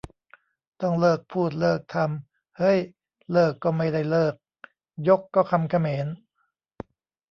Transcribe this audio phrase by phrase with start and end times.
[0.81, 2.79] ต้องเลิกพูดเลิกทำ เฮ้ย
[3.31, 4.33] เลิกก็ไม่ได้ 'เลิก'
[5.07, 6.07] ยก ก็คำเขมร!